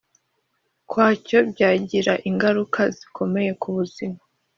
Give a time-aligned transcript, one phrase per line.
[0.89, 4.19] Kwacyo byagira ingaruka zikomeye ku buzima